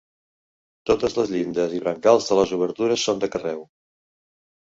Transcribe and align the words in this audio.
Totes 0.91 1.15
les 1.17 1.33
llindes 1.33 1.75
i 1.79 1.81
brancals 1.83 2.29
de 2.31 2.37
les 2.39 2.53
obertures 2.59 3.05
són 3.09 3.23
de 3.25 3.29
carreu. 3.37 3.61